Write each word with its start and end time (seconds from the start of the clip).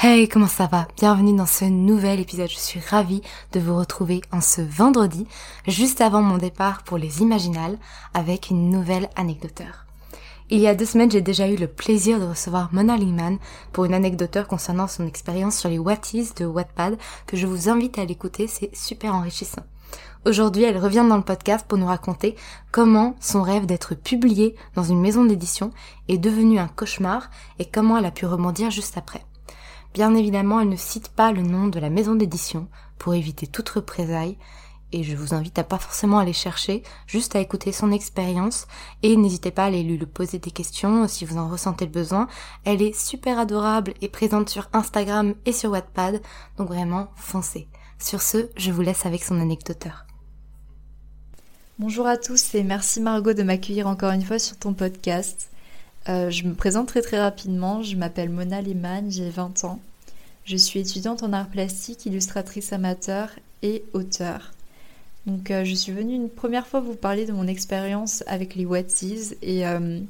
Hey, 0.00 0.28
comment 0.28 0.46
ça 0.46 0.68
va? 0.68 0.86
Bienvenue 0.96 1.34
dans 1.34 1.44
ce 1.44 1.64
nouvel 1.64 2.20
épisode. 2.20 2.48
Je 2.48 2.56
suis 2.56 2.78
ravie 2.78 3.20
de 3.50 3.58
vous 3.58 3.76
retrouver 3.76 4.20
en 4.30 4.40
ce 4.40 4.60
vendredi, 4.60 5.26
juste 5.66 6.00
avant 6.00 6.22
mon 6.22 6.38
départ 6.38 6.84
pour 6.84 6.98
les 6.98 7.20
Imaginales, 7.20 7.76
avec 8.14 8.50
une 8.50 8.70
nouvelle 8.70 9.10
anecdoteur. 9.16 9.86
Il 10.50 10.60
y 10.60 10.68
a 10.68 10.76
deux 10.76 10.84
semaines, 10.84 11.10
j'ai 11.10 11.20
déjà 11.20 11.48
eu 11.48 11.56
le 11.56 11.66
plaisir 11.66 12.20
de 12.20 12.26
recevoir 12.26 12.68
Mona 12.72 12.96
Lingman 12.96 13.38
pour 13.72 13.86
une 13.86 13.92
anecdoteur 13.92 14.46
concernant 14.46 14.86
son 14.86 15.04
expérience 15.04 15.58
sur 15.58 15.68
les 15.68 15.80
What 15.80 16.02
Is 16.14 16.28
de 16.36 16.46
Wattpad, 16.46 16.96
que 17.26 17.36
je 17.36 17.48
vous 17.48 17.68
invite 17.68 17.98
à 17.98 18.04
l'écouter, 18.04 18.46
c'est 18.46 18.70
super 18.76 19.16
enrichissant. 19.16 19.62
Aujourd'hui, 20.24 20.62
elle 20.62 20.78
revient 20.78 21.06
dans 21.08 21.16
le 21.16 21.24
podcast 21.24 21.66
pour 21.66 21.76
nous 21.76 21.86
raconter 21.86 22.36
comment 22.70 23.16
son 23.18 23.42
rêve 23.42 23.66
d'être 23.66 23.96
publié 23.96 24.54
dans 24.76 24.84
une 24.84 25.00
maison 25.00 25.24
d'édition 25.24 25.72
est 26.06 26.18
devenu 26.18 26.60
un 26.60 26.68
cauchemar 26.68 27.30
et 27.58 27.64
comment 27.64 27.98
elle 27.98 28.06
a 28.06 28.12
pu 28.12 28.26
rebondir 28.26 28.70
juste 28.70 28.96
après. 28.96 29.24
Bien 29.94 30.14
évidemment, 30.14 30.60
elle 30.60 30.68
ne 30.68 30.76
cite 30.76 31.08
pas 31.08 31.32
le 31.32 31.42
nom 31.42 31.66
de 31.66 31.80
la 31.80 31.90
maison 31.90 32.14
d'édition 32.14 32.68
pour 32.98 33.14
éviter 33.14 33.46
toute 33.46 33.68
représaille, 33.68 34.36
et 34.92 35.02
je 35.02 35.16
vous 35.16 35.34
invite 35.34 35.58
à 35.58 35.64
pas 35.64 35.78
forcément 35.78 36.18
aller 36.18 36.32
chercher, 36.32 36.82
juste 37.06 37.36
à 37.36 37.40
écouter 37.40 37.72
son 37.72 37.92
expérience, 37.92 38.66
et 39.02 39.16
n'hésitez 39.16 39.50
pas 39.50 39.64
à 39.64 39.66
aller 39.66 39.82
lui 39.82 39.98
poser 40.06 40.38
des 40.38 40.50
questions 40.50 41.06
si 41.08 41.24
vous 41.24 41.36
en 41.36 41.48
ressentez 41.48 41.84
le 41.84 41.90
besoin. 41.90 42.26
Elle 42.64 42.82
est 42.82 42.98
super 42.98 43.38
adorable 43.38 43.94
et 44.00 44.08
présente 44.08 44.48
sur 44.48 44.68
Instagram 44.72 45.34
et 45.44 45.52
sur 45.52 45.70
Wattpad, 45.70 46.22
donc 46.56 46.68
vraiment 46.68 47.08
foncez. 47.16 47.68
Sur 47.98 48.22
ce, 48.22 48.48
je 48.56 48.70
vous 48.70 48.82
laisse 48.82 49.04
avec 49.04 49.24
son 49.24 49.40
anecdoteur. 49.40 50.06
Bonjour 51.78 52.06
à 52.06 52.16
tous 52.16 52.54
et 52.54 52.62
merci 52.62 53.00
Margot 53.00 53.34
de 53.34 53.42
m'accueillir 53.42 53.86
encore 53.86 54.12
une 54.12 54.24
fois 54.24 54.38
sur 54.38 54.56
ton 54.56 54.72
podcast. 54.72 55.47
Euh, 56.08 56.30
je 56.30 56.44
me 56.44 56.54
présente 56.54 56.88
très 56.88 57.02
très 57.02 57.20
rapidement, 57.20 57.82
je 57.82 57.96
m'appelle 57.96 58.30
Mona 58.30 58.62
Lehmann, 58.62 59.10
j'ai 59.10 59.28
20 59.28 59.64
ans. 59.64 59.78
Je 60.44 60.56
suis 60.56 60.80
étudiante 60.80 61.22
en 61.22 61.34
art 61.34 61.48
plastique, 61.48 62.06
illustratrice 62.06 62.72
amateur 62.72 63.30
et 63.62 63.84
auteur. 63.92 64.52
Donc 65.26 65.50
euh, 65.50 65.64
je 65.64 65.74
suis 65.74 65.92
venue 65.92 66.14
une 66.14 66.30
première 66.30 66.66
fois 66.66 66.80
vous 66.80 66.94
parler 66.94 67.26
de 67.26 67.32
mon 67.32 67.46
expérience 67.46 68.24
avec 68.26 68.54
les 68.54 68.64
Whatsies 68.64 69.34
et 69.42 69.66
euh, 69.66 70.00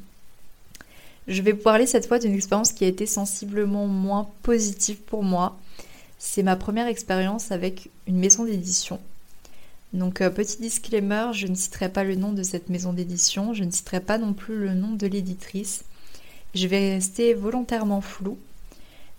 je 1.27 1.43
vais 1.43 1.51
vous 1.51 1.63
parler 1.63 1.87
cette 1.87 2.07
fois 2.07 2.21
d'une 2.21 2.35
expérience 2.35 2.73
qui 2.73 2.85
a 2.85 2.89
été 2.89 3.05
sensiblement 3.05 3.89
moins 3.89 4.31
positive 4.45 4.99
pour 4.99 5.25
moi. 5.25 5.59
C'est 6.21 6.45
ma 6.45 6.55
première 6.55 6.87
expérience 6.87 7.51
avec 7.51 7.91
une 8.07 8.19
maison 8.19 8.45
d'édition. 8.45 9.01
Donc 9.93 10.19
petit 10.19 10.61
disclaimer, 10.61 11.31
je 11.33 11.47
ne 11.47 11.55
citerai 11.55 11.89
pas 11.89 12.05
le 12.05 12.15
nom 12.15 12.33
de 12.33 12.43
cette 12.43 12.69
maison 12.69 12.93
d'édition, 12.93 13.55
je 13.55 13.65
ne 13.65 13.71
citerai 13.71 14.01
pas 14.01 14.19
non 14.19 14.35
plus 14.35 14.59
le 14.59 14.75
nom 14.75 14.93
de 14.95 15.07
l'éditrice. 15.07 15.85
Je 16.55 16.67
vais 16.67 16.95
rester 16.95 17.35
volontairement 17.35 18.01
flou. 18.01 18.39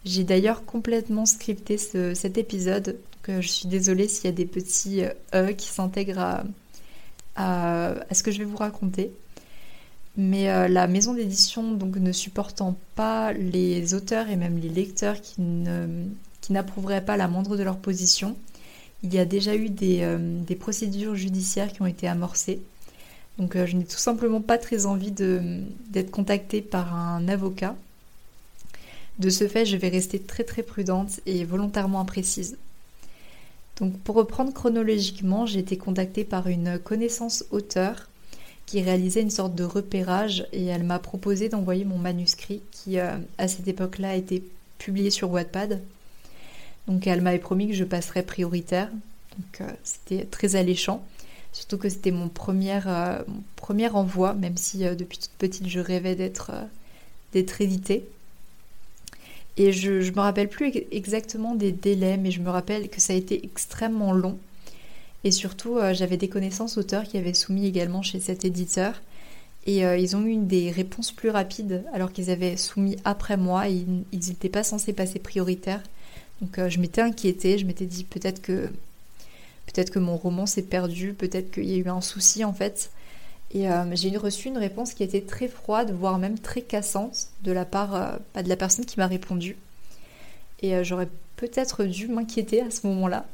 J'ai 0.06 0.24
d'ailleurs 0.24 0.66
complètement 0.66 1.26
scripté 1.26 1.78
cet 1.78 2.38
épisode, 2.38 2.98
donc 3.28 3.42
je 3.42 3.48
suis 3.48 3.68
désolée 3.68 4.08
s'il 4.08 4.26
y 4.26 4.28
a 4.30 4.32
des 4.32 4.46
petits 4.46 5.02
E 5.34 5.52
qui 5.52 5.68
s'intègrent 5.68 6.44
à, 7.36 7.96
ce 8.12 8.24
que 8.24 8.32
je 8.32 8.40
vais 8.40 8.46
vous 8.46 8.58
raconter. 8.58 9.12
Mais 10.18 10.50
euh, 10.50 10.68
la 10.68 10.88
maison 10.88 11.14
d'édition, 11.14 11.72
donc 11.72 11.96
ne 11.96 12.12
supportant 12.12 12.78
pas 12.96 13.32
les 13.32 13.94
auteurs 13.94 14.30
et 14.30 14.36
même 14.36 14.58
les 14.58 14.70
lecteurs 14.70 15.22
qui, 15.22 15.36
qui 16.42 16.54
n'approuveraient 16.54 17.06
pas 17.06 17.18
la 17.18 17.28
moindre 17.28 17.58
de 17.58 17.64
leur 17.64 17.78
position, 17.78 18.36
il 19.04 19.14
y 19.14 19.20
a 19.20 19.26
déjà 19.26 19.56
eu 19.56 19.70
des, 19.70 20.02
euh, 20.02 20.18
des 20.20 20.56
procédures 20.56 21.16
judiciaires 21.16 21.72
qui 21.72 21.82
ont 21.82 21.88
été 21.88 22.08
amorcées. 22.08 22.62
Donc 23.38 23.56
euh, 23.56 23.66
je 23.66 23.78
n'ai 23.78 23.86
tout 23.86 23.98
simplement 23.98 24.42
pas 24.42 24.58
très 24.58 24.86
envie 24.86 25.12
d'être 25.12 26.12
contactée 26.12 26.62
par 26.62 26.94
un 26.94 27.28
avocat. 27.28 27.76
De 29.18 29.30
ce 29.30 29.48
fait, 29.48 29.66
je 29.66 29.78
vais 29.78 29.90
rester 29.90 30.20
très 30.20 30.44
très 30.44 30.64
prudente 30.64 31.20
et 31.26 31.44
volontairement 31.46 32.02
imprécise. 32.02 32.58
Donc 33.80 33.98
pour 34.00 34.16
reprendre 34.16 34.54
chronologiquement, 34.54 35.46
j'ai 35.46 35.60
été 35.60 35.78
contactée 35.78 36.26
par 36.26 36.48
une 36.48 36.80
connaissance 36.80 37.46
auteur 37.52 38.10
qui 38.66 38.82
réalisait 38.82 39.22
une 39.22 39.32
sorte 39.32 39.56
de 39.56 39.64
repérage 39.64 40.46
et 40.52 40.66
elle 40.66 40.84
m'a 40.84 41.00
proposé 41.00 41.50
d'envoyer 41.50 41.86
mon 41.86 41.98
manuscrit 41.98 42.62
qui 42.72 43.00
euh, 43.00 43.18
à 43.38 43.48
cette 43.48 43.68
époque-là 43.68 44.12
a 44.12 44.16
été 44.16 44.44
publié 44.78 45.10
sur 45.10 45.32
Wattpad. 45.32 45.82
Donc 46.88 47.06
elle 47.08 47.22
m'avait 47.22 47.40
promis 47.40 47.68
que 47.68 47.74
je 47.74 47.84
passerais 47.84 48.24
prioritaire. 48.24 48.90
Donc 49.40 49.62
euh, 49.62 49.72
c'était 49.84 50.26
très 50.26 50.56
alléchant. 50.56 51.06
Surtout 51.52 51.78
que 51.78 51.90
c'était 51.90 52.12
mon, 52.12 52.30
premier, 52.30 52.80
euh, 52.86 53.24
premier 53.56 53.90
envoi, 53.90 54.34
même 54.34 54.58
si 54.58 54.86
euh, 54.86 54.96
depuis 54.96 55.18
toute 55.18 55.32
petite 55.38 55.68
je 55.68 55.80
rêvais 55.80 56.16
d'être 56.16 56.52
d'être 57.34 57.62
éditée. 57.62 58.06
Et 59.58 59.72
je 59.72 59.92
ne 59.92 60.12
me 60.12 60.20
rappelle 60.22 60.48
plus 60.48 60.72
exactement 60.92 61.54
des 61.54 61.72
délais, 61.72 62.18
mais 62.18 62.32
je 62.32 62.40
me 62.40 62.50
rappelle 62.50 62.90
que 62.90 63.02
ça 63.02 63.14
a 63.14 63.16
été 63.16 63.44
extrêmement 63.44 64.14
long. 64.14 64.38
Et 65.24 65.32
surtout, 65.32 65.80
j'avais 65.92 66.16
des 66.16 66.30
connaissances 66.30 66.78
auteurs 66.78 67.04
qui 67.04 67.18
avaient 67.18 67.34
soumis 67.34 67.68
également 67.68 68.02
chez 68.02 68.22
cet 68.22 68.46
éditeur. 68.46 69.02
Et 69.68 69.80
ils 69.80 70.16
ont 70.16 70.26
eu 70.26 70.38
des 70.38 70.72
réponses 70.72 71.12
plus 71.12 71.30
rapides 71.30 71.84
alors 71.92 72.14
qu'ils 72.14 72.30
avaient 72.30 72.56
soumis 72.56 72.96
après 73.04 73.36
moi 73.36 73.68
et 73.68 73.86
ils 74.14 74.30
n'étaient 74.30 74.48
pas 74.48 74.64
censés 74.64 74.94
passer 74.94 75.20
prioritaire. 75.20 75.84
Donc 76.42 76.60
je 76.68 76.80
m'étais 76.80 77.02
inquiétée, 77.02 77.58
je 77.58 77.66
m'étais 77.66 77.86
dit 77.86 78.04
peut-être 78.04 78.42
que 78.42 78.70
peut-être 79.68 79.92
que 79.92 80.00
mon 80.00 80.16
roman 80.16 80.46
s'est 80.46 80.64
perdu, 80.64 81.14
peut-être 81.14 81.52
qu'il 81.52 81.70
y 81.70 81.76
a 81.76 81.78
eu 81.78 81.90
un 81.90 82.02
souci 82.02 82.44
en 82.44 82.54
fait. 82.54 82.92
Et 83.52 83.68
j'ai 83.94 84.16
reçu 84.16 84.48
une 84.48 84.58
réponse 84.58 84.94
qui 84.94 85.04
était 85.04 85.22
très 85.22 85.48
froide, 85.48 85.92
voire 85.92 86.20
même 86.20 86.38
très 86.38 86.62
cassante 86.62 87.28
de 87.44 87.52
la 87.52 87.66
part 87.66 88.20
de 88.36 88.48
la 88.48 88.56
personne 88.56 88.86
qui 88.86 89.00
m'a 89.00 89.08
répondu. 89.08 89.58
Et 90.62 90.84
j'aurais 90.84 91.10
peut-être 91.36 91.84
dû 91.86 92.08
m'inquiéter 92.08 92.62
à 92.62 92.70
ce 92.70 92.86
moment-là. 92.88 93.26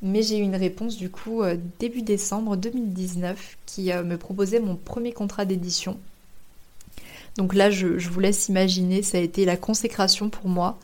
Mais 0.00 0.22
j'ai 0.22 0.38
eu 0.38 0.42
une 0.42 0.56
réponse 0.56 0.96
du 0.96 1.10
coup 1.10 1.42
euh, 1.42 1.56
début 1.80 2.02
décembre 2.02 2.56
2019 2.56 3.56
qui 3.66 3.90
euh, 3.90 4.04
me 4.04 4.16
proposait 4.16 4.60
mon 4.60 4.76
premier 4.76 5.12
contrat 5.12 5.44
d'édition. 5.44 5.98
Donc 7.36 7.54
là, 7.54 7.70
je, 7.70 7.86
vous 7.86 8.20
laisse 8.20 8.48
imaginer, 8.48 9.02
ça 9.02 9.18
a 9.18 9.20
été 9.20 9.44
la 9.44 9.56
consécration 9.56 10.28
pour 10.28 10.48
moi. 10.48 10.78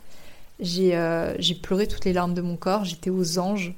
Euh, 0.61 1.35
j'ai 1.39 1.55
pleuré 1.55 1.87
toutes 1.87 2.05
les 2.05 2.13
larmes 2.13 2.33
de 2.33 2.41
mon 2.41 2.55
corps, 2.55 2.85
j'étais 2.85 3.09
aux 3.09 3.39
anges. 3.39 3.73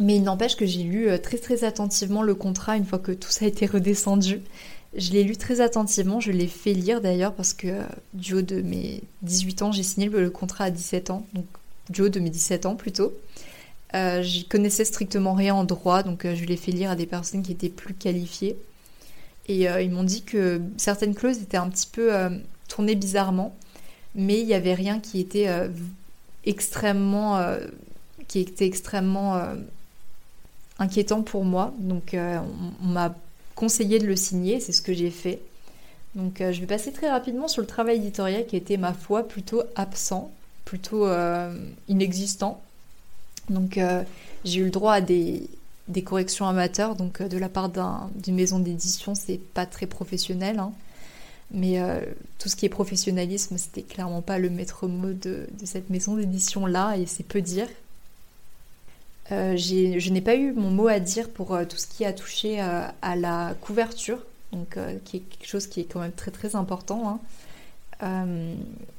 Mais 0.00 0.16
il 0.16 0.22
n'empêche 0.22 0.56
que 0.56 0.64
j'ai 0.64 0.82
lu 0.82 1.08
très 1.22 1.36
très 1.36 1.64
attentivement 1.64 2.22
le 2.22 2.34
contrat 2.34 2.76
une 2.76 2.86
fois 2.86 2.98
que 2.98 3.12
tout 3.12 3.28
ça 3.28 3.44
a 3.44 3.48
été 3.48 3.66
redescendu. 3.66 4.40
Je 4.96 5.12
l'ai 5.12 5.22
lu 5.22 5.36
très 5.36 5.60
attentivement, 5.60 6.20
je 6.20 6.32
l'ai 6.32 6.46
fait 6.46 6.72
lire 6.72 7.00
d'ailleurs 7.00 7.34
parce 7.34 7.52
que 7.52 7.82
du 8.14 8.34
haut 8.34 8.42
de 8.42 8.60
mes 8.62 9.02
18 9.22 9.62
ans, 9.62 9.72
j'ai 9.72 9.82
signé 9.82 10.08
le 10.08 10.30
contrat 10.30 10.64
à 10.64 10.70
17 10.70 11.10
ans, 11.10 11.26
donc 11.34 11.44
du 11.90 12.02
haut 12.02 12.08
de 12.08 12.18
mes 12.18 12.30
17 12.30 12.66
ans 12.66 12.76
plutôt. 12.76 13.12
Euh, 13.94 14.22
J'y 14.22 14.46
connaissais 14.46 14.84
strictement 14.84 15.34
rien 15.34 15.54
en 15.54 15.64
droit, 15.64 16.02
donc 16.02 16.24
euh, 16.24 16.34
je 16.34 16.44
l'ai 16.44 16.56
fait 16.56 16.72
lire 16.72 16.90
à 16.90 16.96
des 16.96 17.06
personnes 17.06 17.42
qui 17.42 17.52
étaient 17.52 17.68
plus 17.68 17.94
qualifiées. 17.94 18.56
Et 19.48 19.68
euh, 19.68 19.82
ils 19.82 19.90
m'ont 19.90 20.04
dit 20.04 20.22
que 20.22 20.60
certaines 20.76 21.14
clauses 21.14 21.38
étaient 21.38 21.56
un 21.56 21.68
petit 21.68 21.88
peu 21.90 22.14
euh, 22.14 22.30
tournées 22.68 22.94
bizarrement, 22.94 23.56
mais 24.14 24.40
il 24.40 24.46
n'y 24.46 24.54
avait 24.54 24.74
rien 24.74 25.00
qui 25.00 25.20
était 25.20 25.48
extrêmement, 26.44 27.40
qui 28.28 28.40
était 28.40 28.66
extrêmement 28.66 29.40
inquiétant 30.78 31.22
pour 31.22 31.44
moi. 31.44 31.72
Donc 31.78 32.14
on, 32.14 32.86
m'a 32.86 33.14
conseillé 33.54 33.98
de 33.98 34.06
le 34.06 34.16
signer, 34.16 34.60
c'est 34.60 34.72
ce 34.72 34.82
que 34.82 34.92
j'ai 34.92 35.10
fait. 35.10 35.40
Donc 36.16 36.38
je 36.38 36.60
vais 36.60 36.66
passer 36.66 36.92
très 36.92 37.10
rapidement 37.10 37.46
sur 37.46 37.60
le 37.60 37.68
travail 37.68 37.98
éditorial 37.98 38.46
qui 38.46 38.56
était 38.56 38.76
ma 38.76 38.92
foi 38.92 39.22
plutôt 39.22 39.62
absent, 39.76 40.32
plutôt 40.64 41.06
inexistant 41.88 42.60
donc 43.50 43.78
euh, 43.78 44.02
j'ai 44.44 44.60
eu 44.60 44.64
le 44.64 44.70
droit 44.70 44.94
à 44.94 45.00
des, 45.00 45.48
corrections 46.04 46.46
amateurs, 46.46 46.94
donc 46.94 47.20
euh, 47.20 47.28
de 47.28 47.36
la 47.36 47.48
part 47.48 47.68
d'une 47.68 48.34
maison 48.34 48.60
d'édition, 48.60 49.14
c'est 49.14 49.38
pas 49.38 49.66
très 49.66 49.86
professionnel. 49.86 50.58
Hein. 50.58 50.72
Mais 51.52 51.80
euh, 51.80 52.00
tout 52.38 52.48
ce 52.48 52.56
qui 52.56 52.66
est 52.66 52.70
professionnalisme, 52.70 53.58
c'était 53.58 53.82
clairement 53.82 54.22
pas 54.22 54.38
le 54.38 54.50
maître 54.50 54.86
mot 54.86 55.12
de, 55.12 55.48
cette 55.64 55.90
maison 55.90 56.16
d'édition-là, 56.16 56.96
et 56.96 57.06
c'est 57.06 57.24
peu 57.24 57.40
dire. 57.40 57.68
je 59.30 60.10
n'ai 60.10 60.20
pas 60.20 60.36
eu 60.36 60.52
mon 60.52 60.70
mot 60.70 60.88
à 60.88 61.00
dire 61.00 61.28
pour 61.28 61.58
tout 61.68 61.76
ce 61.76 61.86
qui 61.86 62.04
a 62.04 62.12
touché 62.12 62.60
à 62.60 63.16
la 63.16 63.54
couverture, 63.60 64.18
donc 64.52 64.78
qui 65.04 65.18
est 65.18 65.20
quelque 65.20 65.46
chose 65.46 65.66
qui 65.66 65.80
est 65.80 65.84
quand 65.84 66.00
même 66.00 66.12
très 66.12 66.30
très 66.30 66.54
important. 66.54 67.20
Hein. 68.00 68.26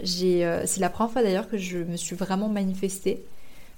c'est 0.03 0.79
la 0.79 0.89
première 0.89 1.11
fois 1.11 1.23
d'ailleurs 1.23 1.49
que 1.49 1.57
je 1.57 1.77
me 1.79 1.95
suis 1.95 2.15
vraiment 2.15 2.49
manifestée 2.49 3.23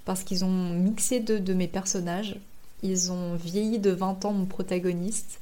parce 0.05 0.23
qu'ils 0.23 0.43
ont 0.45 0.69
mixé 0.69 1.19
deux 1.19 1.39
de 1.39 1.53
mes 1.53 1.67
personnages. 1.67 2.37
Ils 2.81 3.11
ont 3.11 3.35
vieilli 3.35 3.79
de 3.79 3.91
20 3.91 4.25
ans 4.25 4.33
mon 4.33 4.45
protagoniste 4.45 5.39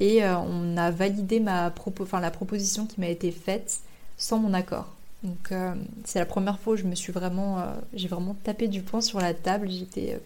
et 0.00 0.24
euh, 0.24 0.36
on 0.38 0.76
a 0.76 0.90
validé 0.90 1.40
ma 1.40 1.72
enfin, 2.00 2.20
la 2.20 2.30
proposition 2.30 2.86
qui 2.86 3.00
m'a 3.00 3.08
été 3.08 3.30
faite 3.30 3.80
sans 4.16 4.38
mon 4.38 4.54
accord. 4.54 4.94
Donc 5.24 5.50
euh, 5.50 5.74
c'est 6.04 6.20
la 6.20 6.26
première 6.26 6.58
fois 6.58 6.74
où 6.74 6.76
je 6.76 6.84
me 6.84 6.94
suis 6.94 7.12
vraiment, 7.12 7.58
euh, 7.58 7.64
j'ai 7.92 8.08
vraiment 8.08 8.34
tapé 8.44 8.68
du 8.68 8.82
poing 8.82 9.00
sur 9.00 9.20
la 9.20 9.34
table. 9.34 9.68
J'étais 9.68 10.20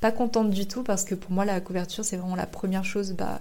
pas 0.00 0.12
contente 0.12 0.50
du 0.50 0.66
tout 0.66 0.82
parce 0.82 1.04
que 1.04 1.14
pour 1.14 1.30
moi 1.30 1.44
la 1.44 1.60
couverture 1.60 2.04
c'est 2.04 2.16
vraiment 2.16 2.36
la 2.36 2.46
première 2.46 2.84
chose, 2.84 3.12
bah, 3.12 3.40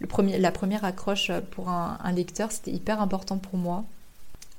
le 0.00 0.06
premier, 0.06 0.38
la 0.38 0.52
première 0.52 0.84
accroche 0.84 1.30
pour 1.50 1.68
un, 1.68 2.12
lecteur, 2.12 2.52
c'était 2.52 2.72
hyper 2.72 3.00
important 3.00 3.38
pour 3.38 3.56
moi. 3.56 3.84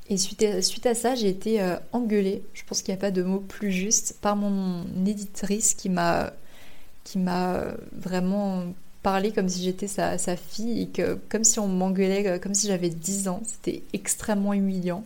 Et 0.09 0.17
suite 0.17 0.43
à, 0.85 0.95
ça, 0.95 1.15
j'ai 1.15 1.29
été 1.29 1.61
engueulée, 1.93 2.43
je 2.53 2.63
pense 2.65 2.81
qu'il 2.81 2.93
n'y 2.93 2.99
a 2.99 3.01
pas 3.01 3.11
de 3.11 3.21
mot 3.21 3.39
plus 3.39 3.71
juste, 3.71 4.17
par 4.21 4.35
mon 4.35 4.83
éditrice 5.05 5.75
qui 5.75 5.87
m'a 5.89 6.33
qui 7.05 7.19
m'a 7.19 7.63
vraiment 7.93 8.65
parlé 9.03 9.31
comme 9.31 9.49
si 9.49 9.63
j'étais 9.63 9.87
sa, 9.87 10.17
fille 10.35 10.81
et 10.81 10.87
que 10.87 11.19
comme 11.29 11.43
si 11.43 11.59
on 11.59 11.67
m'engueulait, 11.67 12.27
euh, 12.27 12.39
comme 12.39 12.53
si 12.53 12.67
j'avais 12.67 12.89
10 12.89 13.27
ans. 13.27 13.41
C'était 13.45 13.83
extrêmement 13.93 14.53
humiliant. 14.53 15.03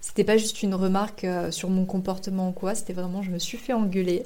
C'était 0.00 0.24
pas 0.24 0.36
juste 0.36 0.62
une 0.62 0.74
remarque 0.74 1.24
euh, 1.24 1.50
sur 1.50 1.70
mon 1.70 1.84
comportement 1.84 2.50
ou 2.50 2.52
quoi, 2.52 2.74
c'était 2.74 2.92
vraiment 2.92 3.22
je 3.22 3.30
me 3.30 3.38
suis 3.38 3.58
fait 3.58 3.72
engueuler. 3.72 4.24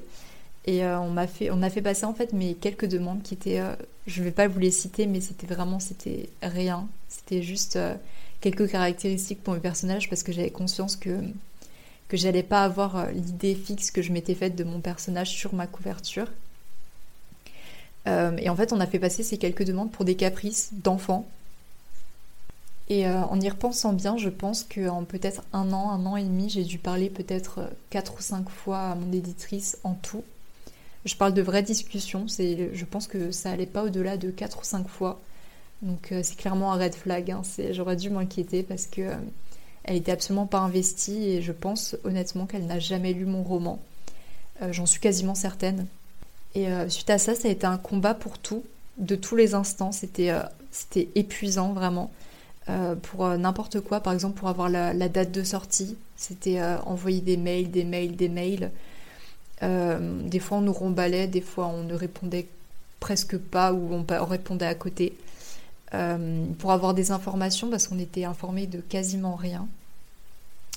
Et 0.65 0.87
on 0.87 1.11
m'a 1.11 1.27
fait, 1.27 1.51
on 1.51 1.61
fait 1.69 1.83
passer 1.83 2.05
en 2.05 2.15
fait 2.15 2.33
mes 2.33 2.55
quelques 2.55 2.87
demandes 2.87 3.21
qui 3.25 3.35
étaient, 3.35 3.61
je 4.07 4.23
vais 4.23 4.31
pas 4.31 4.47
vous 4.47 4.61
les 4.61 4.71
citer, 4.71 5.09
mais 5.09 5.21
c'était 5.21 5.49
vraiment, 5.49 5.81
c'était 5.81 6.29
rien. 6.41 6.87
C'était 7.09 7.43
juste 7.43 7.77
quelques 8.43 8.71
caractéristiques 8.71 9.43
pour 9.43 9.55
mes 9.55 9.61
personnages 9.61 10.11
parce 10.11 10.23
que 10.23 10.33
j'avais 10.33 10.51
conscience 10.51 10.97
que, 10.97 11.21
que 12.09 12.19
j'allais 12.19 12.43
pas 12.43 12.65
avoir 12.65 12.97
euh, 12.97 13.11
l'idée 13.11 13.55
fixe 13.55 13.91
que 13.91 14.03
je 14.03 14.13
m'étais 14.13 14.35
faite 14.35 14.55
de 14.55 14.65
mon 14.65 14.81
personnage 14.81 15.31
sur 15.31 15.55
ma 15.55 15.67
couverture. 15.67 16.27
Euh, 18.07 18.37
et 18.39 18.49
en 18.49 18.57
fait, 18.57 18.73
on 18.73 18.81
a 18.81 18.87
fait 18.87 18.99
passer 18.99 19.23
ces 19.23 19.39
quelques 19.39 19.65
demandes 19.65 19.91
pour 19.93 20.05
des 20.05 20.17
caprices 20.17 20.71
d'enfants. 20.73 21.27
Et 22.89 23.07
euh, 23.07 23.23
en 23.23 23.41
y 23.41 23.49
repensant 23.49 23.93
bien, 23.93 24.17
je 24.17 24.29
pense 24.29 24.65
qu'en 24.65 25.05
peut-être 25.05 25.43
un 25.53 25.73
an, 25.73 25.91
un 25.91 26.05
an 26.07 26.17
et 26.17 26.25
demi, 26.25 26.51
j'ai 26.51 26.65
dû 26.65 26.79
parler 26.79 27.11
peut-être 27.11 27.71
quatre 27.91 28.19
ou 28.19 28.23
cinq 28.23 28.49
fois 28.49 28.81
à 28.81 28.95
mon 28.95 29.13
éditrice 29.13 29.79
en 29.85 29.95
tout. 29.95 30.25
Je 31.05 31.17
parle 31.17 31.35
de 31.35 31.43
vraies 31.43 31.63
discussions, 31.63 32.27
je 32.29 32.85
pense 32.85 33.09
que 33.09 33.31
ça 33.31 33.51
allait 33.51 33.67
pas 33.67 33.83
au-delà 33.83 34.17
de 34.17 34.31
quatre 34.31 34.61
ou 34.61 34.65
cinq 34.65 34.87
fois. 34.89 35.21
Donc 35.83 36.13
euh, 36.13 36.21
c'est 36.23 36.37
clairement 36.37 36.73
un 36.73 36.79
red 36.79 36.95
flag. 36.95 37.31
Hein. 37.31 37.43
J'aurais 37.73 37.97
dû 37.97 38.09
m'inquiéter 38.09 38.63
parce 38.63 38.87
que 38.87 39.03
euh, 39.03 39.17
elle 39.85 39.97
était 39.97 40.13
absolument 40.13 40.47
pas 40.47 40.59
investie 40.59 41.29
et 41.29 41.43
je 41.43 41.53
pense 41.53 41.97
honnêtement 42.05 42.47
qu'elle 42.47 42.67
n'a 42.67 42.79
jamais 42.79 43.13
lu 43.13 43.27
mon 43.27 43.43
roman. 43.43 43.81
Euh, 44.63 44.73
j'en 44.73 44.87
suis 44.87 45.01
quasiment 45.01 45.35
certaine. 45.35 45.87
Et 46.55 46.69
suite 46.89 47.09
à 47.09 47.19
ça, 47.19 47.35
ça 47.35 47.49
a 47.49 47.51
été 47.51 47.67
un 47.67 47.79
combat 47.79 48.13
pour 48.13 48.39
tout, 48.39 48.63
de 48.99 49.17
tous 49.17 49.37
les 49.37 49.55
instants. 49.55 49.91
C'était 49.91 50.33
c'était 50.71 51.09
épuisant 51.15 51.73
vraiment. 51.73 52.11
pour 53.03 53.27
n'importe 53.27 53.81
quoi, 53.81 54.01
par 54.01 54.13
exemple 54.13 54.39
pour 54.39 54.49
avoir 54.49 54.69
la, 54.69 55.09
date 55.09 55.33
de 55.33 55.45
sortie, 55.45 55.97
c'était 56.17 56.63
envoyer 56.85 57.23
des 57.23 57.39
mails, 57.39 57.71
des 57.71 57.85
mails, 57.85 58.17
des 58.17 58.29
mails. 58.29 58.71
des 59.63 60.39
fois 60.41 60.59
on 60.59 60.61
nous 60.61 60.75
remballait, 60.75 61.27
des 61.27 61.41
fois 61.41 61.69
on 61.69 61.85
ne 61.85 61.95
répondait 61.95 62.47
presque 63.01 63.39
pas 63.39 63.73
ou 63.73 63.95
on 63.95 64.25
répondait 64.27 64.67
à 64.67 64.75
côté. 64.75 65.15
Euh, 65.95 66.47
pour 66.59 66.73
avoir 66.73 66.95
des 66.95 67.11
informations 67.11 67.69
parce 67.69 67.87
qu'on 67.87 67.99
était 67.99 68.25
informé 68.25 68.67
de 68.67 68.81
quasiment 68.81 69.37
rien. 69.37 69.69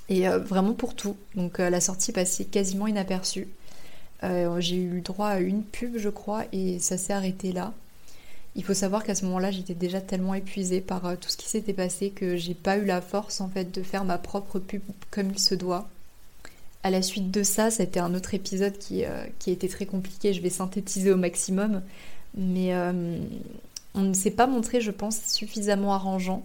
Et 0.09 0.27
euh, 0.27 0.39
vraiment 0.39 0.73
pour 0.73 0.93
tout. 0.93 1.15
Donc 1.35 1.59
euh, 1.59 1.69
la 1.69 1.79
sortie 1.79 2.11
passait 2.11 2.43
quasiment 2.43 2.85
inaperçue. 2.87 3.47
J'ai 4.59 4.77
eu 4.77 5.01
droit 5.01 5.27
à 5.27 5.39
une 5.39 5.63
pub, 5.63 5.97
je 5.97 6.09
crois, 6.09 6.43
et 6.51 6.79
ça 6.79 6.97
s'est 6.97 7.13
arrêté 7.13 7.51
là. 7.51 7.73
Il 8.55 8.63
faut 8.63 8.73
savoir 8.73 9.03
qu'à 9.03 9.15
ce 9.15 9.25
moment-là, 9.25 9.51
j'étais 9.51 9.73
déjà 9.73 9.99
tellement 9.99 10.33
épuisée 10.33 10.79
par 10.79 11.17
tout 11.19 11.29
ce 11.29 11.35
qui 11.35 11.47
s'était 11.47 11.73
passé 11.73 12.11
que 12.11 12.37
j'ai 12.37 12.53
pas 12.53 12.77
eu 12.77 12.85
la 12.85 13.01
force 13.01 13.41
en 13.41 13.49
fait 13.49 13.73
de 13.73 13.83
faire 13.83 14.05
ma 14.05 14.17
propre 14.17 14.59
pub 14.59 14.81
comme 15.11 15.31
il 15.31 15.39
se 15.39 15.55
doit. 15.55 15.89
À 16.83 16.89
la 16.89 17.01
suite 17.01 17.31
de 17.31 17.43
ça, 17.43 17.71
c'était 17.71 17.99
un 17.99 18.13
autre 18.13 18.33
épisode 18.33 18.77
qui, 18.77 19.03
a 19.03 19.25
été 19.47 19.67
très 19.67 19.85
compliqué. 19.85 20.33
Je 20.33 20.41
vais 20.41 20.49
synthétiser 20.49 21.11
au 21.11 21.17
maximum. 21.17 21.81
Mais 22.37 22.73
on 23.95 24.01
ne 24.01 24.13
s'est 24.13 24.31
pas 24.31 24.45
montré, 24.45 24.81
je 24.81 24.91
pense, 24.91 25.19
suffisamment 25.25 25.93
arrangeant 25.93 26.43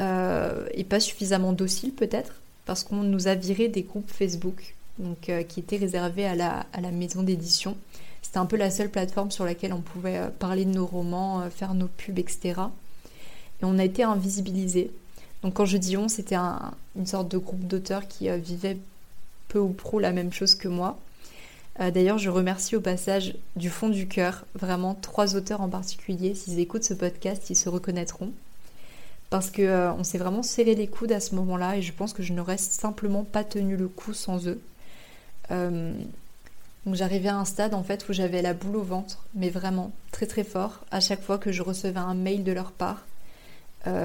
euh, 0.00 0.66
et 0.74 0.84
pas 0.84 1.00
suffisamment 1.00 1.52
docile 1.52 1.92
peut-être, 1.92 2.40
parce 2.66 2.84
qu'on 2.84 3.02
nous 3.02 3.28
a 3.28 3.34
viré 3.34 3.68
des 3.68 3.82
groupes 3.82 4.10
Facebook 4.10 4.74
donc, 4.98 5.28
euh, 5.28 5.42
qui 5.42 5.60
étaient 5.60 5.76
réservés 5.76 6.26
à 6.26 6.34
la, 6.34 6.66
à 6.72 6.80
la 6.80 6.90
maison 6.90 7.22
d'édition. 7.22 7.76
C'était 8.22 8.38
un 8.38 8.46
peu 8.46 8.56
la 8.56 8.70
seule 8.70 8.90
plateforme 8.90 9.30
sur 9.30 9.44
laquelle 9.44 9.72
on 9.72 9.80
pouvait 9.80 10.18
euh, 10.18 10.28
parler 10.28 10.64
de 10.64 10.70
nos 10.70 10.86
romans, 10.86 11.48
faire 11.50 11.74
nos 11.74 11.88
pubs, 11.88 12.18
etc. 12.18 12.60
Et 13.60 13.64
on 13.64 13.78
a 13.78 13.84
été 13.84 14.02
invisibilisés. 14.02 14.90
Donc 15.42 15.54
quand 15.54 15.64
je 15.64 15.76
dis 15.76 15.96
on, 15.96 16.08
c'était 16.08 16.36
une 16.36 17.06
sorte 17.06 17.30
de 17.30 17.38
groupe 17.38 17.66
d'auteurs 17.66 18.08
qui 18.08 18.28
vivaient 18.38 18.76
peu 19.48 19.58
ou 19.58 19.70
prou 19.70 19.98
la 19.98 20.12
même 20.12 20.32
chose 20.32 20.54
que 20.54 20.68
moi. 20.68 20.98
Euh, 21.80 21.90
d'ailleurs, 21.90 22.18
je 22.18 22.30
remercie 22.30 22.76
au 22.76 22.80
passage 22.80 23.34
du 23.56 23.70
fond 23.70 23.88
du 23.88 24.08
cœur 24.08 24.44
vraiment 24.54 24.94
trois 24.94 25.36
auteurs 25.36 25.60
en 25.60 25.68
particulier. 25.68 26.34
S'ils 26.34 26.58
écoutent 26.58 26.84
ce 26.84 26.94
podcast, 26.94 27.50
ils 27.50 27.56
se 27.56 27.68
reconnaîtront. 27.68 28.32
Parce 29.30 29.50
qu'on 29.50 29.62
euh, 29.62 29.92
on 29.92 30.04
s'est 30.04 30.18
vraiment 30.18 30.42
serré 30.42 30.74
les 30.74 30.86
coudes 30.86 31.12
à 31.12 31.20
ce 31.20 31.34
moment-là 31.34 31.76
et 31.76 31.82
je 31.82 31.92
pense 31.92 32.12
que 32.12 32.22
je 32.22 32.32
n'aurais 32.32 32.56
simplement 32.56 33.24
pas 33.24 33.44
tenu 33.44 33.76
le 33.76 33.88
coup 33.88 34.14
sans 34.14 34.48
eux. 34.48 34.60
Euh, 35.50 35.92
donc 36.86 36.94
j'arrivais 36.94 37.28
à 37.28 37.36
un 37.36 37.44
stade 37.44 37.74
en 37.74 37.82
fait 37.82 38.08
où 38.08 38.12
j'avais 38.12 38.42
la 38.42 38.54
boule 38.54 38.76
au 38.76 38.82
ventre, 38.82 39.24
mais 39.34 39.50
vraiment 39.50 39.92
très 40.12 40.26
très 40.26 40.44
fort, 40.44 40.84
à 40.90 41.00
chaque 41.00 41.22
fois 41.22 41.38
que 41.38 41.52
je 41.52 41.62
recevais 41.62 41.98
un 41.98 42.14
mail 42.14 42.44
de 42.44 42.52
leur 42.52 42.72
part. 42.72 43.04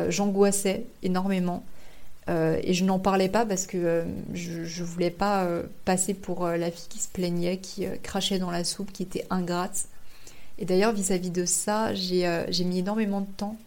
J'angoissais 0.08 0.86
énormément. 1.02 1.62
et 2.30 2.74
je 2.74 2.86
n'en 2.86 3.00
parlais 3.00 3.28
pas 3.28 3.46
parce 3.46 3.68
que 3.68 4.06
je, 4.34 4.82
ne 4.82 4.86
voulais 4.86 5.10
pas 5.10 5.46
passer 5.84 6.14
pour 6.14 6.48
la 6.48 6.72
fille 6.72 6.88
qui 6.88 7.00
se 7.00 7.10
plaignait, 7.10 7.58
qui 7.58 7.86
crachait 8.02 8.40
dans 8.40 8.50
la 8.50 8.64
soupe, 8.64 8.94
qui 8.94 9.04
était 9.04 9.26
ingrate. 9.30 9.88
Et 10.58 10.64
d'ailleurs, 10.64 10.94
vis-à-vis 10.94 11.32
de 11.32 11.44
ça, 11.44 11.94
j'ai 11.94 12.64
mis 12.64 12.80
énormément 12.80 13.22
de 13.22 13.32
temps 13.38 13.58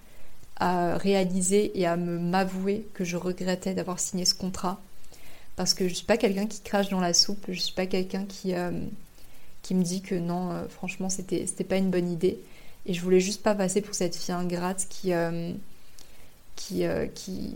à 0.59 0.97
réaliser 0.97 1.79
et 1.79 1.87
à 1.87 1.97
me 1.97 2.19
m'avouer 2.19 2.87
que 2.95 3.05
je 3.05 3.17
regrettais 3.17 3.75
d'avoir 3.75 4.01
signé 4.01 4.25
ce 4.25 4.35
contrat. 4.35 4.81
Parce 5.57 5.75
que 5.75 5.89
je 5.89 5.95
suis 5.95 6.07
pas 6.07 6.17
quelqu'un 6.17 6.47
qui 6.47 6.61
crache 6.61 6.89
dans 6.91 7.01
la 7.01 7.15
soupe, 7.15 7.47
je 7.49 7.59
suis 7.59 7.75
pas 7.75 7.87
quelqu'un 7.87 8.25
qui, 8.27 8.55
euh, 8.55 8.71
qui 9.63 9.75
me 9.75 9.83
dit 9.83 10.03
que 10.03 10.15
non, 10.15 10.53
euh, 10.53 10.69
franchement, 10.69 11.09
c'était, 11.09 11.47
pas 11.69 11.77
une 11.77 11.91
bonne 11.91 12.11
idée. 12.11 12.39
Et 12.85 12.95
je 12.95 13.01
voulais 13.01 13.21
juste 13.21 13.43
pas 13.43 13.55
passer 13.55 13.81
pour 13.81 13.95
cette 13.95 14.15
fille 14.15 14.35
ingrate 14.35 14.87
qui, 14.89 15.13
euh, 15.13 15.53
qui, 16.55 16.85
qui, 17.15 17.55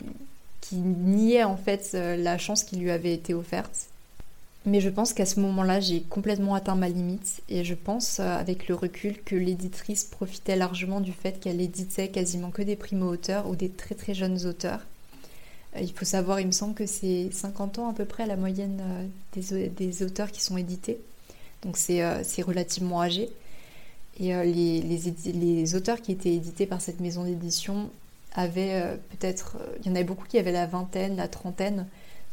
qui, 0.60 0.76
niait 0.76 1.44
en 1.44 1.56
fait 1.56 1.92
la 1.92 2.36
chance 2.36 2.64
qui 2.64 2.76
lui 2.76 2.90
avait 2.90 3.14
été 3.14 3.32
offerte. 3.34 3.90
Mais 4.66 4.80
je 4.80 4.90
pense 4.90 5.14
qu'à 5.14 5.24
ce 5.24 5.40
moment-là, 5.40 5.80
j'ai 5.80 6.02
complètement 6.02 6.54
atteint 6.54 6.74
ma 6.74 6.88
limite 6.88 7.40
et 7.48 7.64
je 7.64 7.74
pense, 7.74 8.20
euh, 8.20 8.36
avec 8.36 8.68
le 8.68 8.74
recul, 8.74 9.22
que 9.22 9.34
l'éditrice 9.34 10.04
profitait 10.04 10.56
largement 10.56 11.00
du 11.00 11.12
fait 11.12 11.40
qu'elle 11.40 11.62
éditait 11.62 12.08
quasiment 12.08 12.50
que 12.50 12.60
des 12.60 12.76
primo-auteurs 12.76 13.48
ou 13.48 13.56
des 13.56 13.70
très 13.70 13.94
très 13.94 14.12
jeunes 14.12 14.46
auteurs. 14.46 14.80
Euh, 15.76 15.80
il 15.80 15.92
faut 15.92 16.04
savoir, 16.04 16.40
il 16.40 16.46
me 16.46 16.52
semble 16.52 16.74
que 16.74 16.86
c'est 16.86 17.30
50 17.32 17.78
ans 17.78 17.88
à 17.90 17.92
peu 17.92 18.04
près 18.04 18.26
la 18.26 18.36
moyenne 18.36 18.80
euh, 19.36 19.68
des, 19.70 20.02
auteurs 20.02 20.30
qui 20.30 20.42
sont 20.42 20.56
édités. 20.56 21.00
Donc 21.62 21.76
c'est 21.76 22.42
relativement 22.42 23.02
âgé. 23.02 23.28
Et 24.18 24.32
les, 24.32 24.80
les, 24.80 25.74
auteurs 25.74 26.00
qui 26.00 26.12
étaient 26.12 26.34
édités 26.34 26.66
par 26.66 26.80
cette 26.80 27.00
maison 27.00 27.24
d'édition 27.24 27.90
avaient 28.34 28.98
peut-être... 29.10 29.56
Il 29.80 29.86
y 29.86 29.90
en 29.90 29.94
avait 29.94 30.04
beaucoup 30.04 30.26
qui 30.26 30.38
avaient 30.38 30.52
la 30.52 30.66
vingtaine, 30.66 31.16
la 31.16 31.28
trentaine. 31.28 31.86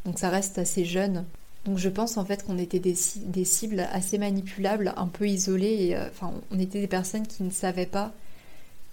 Donc 0.05 0.17
ça 0.17 0.29
reste 0.29 0.57
assez 0.57 0.85
jeune. 0.85 1.25
Donc 1.67 1.77
je 1.77 1.89
pense 1.89 2.17
en 2.17 2.23
fait 2.23 2.45
qu'on 2.45 2.57
était 2.57 2.79
des, 2.79 2.95
cibles 2.95 3.81
assez 3.91 4.17
manipulables, 4.17 4.93
un 4.95 5.07
peu 5.07 5.27
isolées, 5.27 5.87
et 5.87 5.97
euh, 5.97 6.07
enfin 6.07 6.31
on 6.49 6.59
était 6.59 6.79
des 6.79 6.87
personnes 6.87 7.27
qui 7.27 7.43
ne 7.43 7.51
savaient 7.51 7.85
pas 7.85 8.13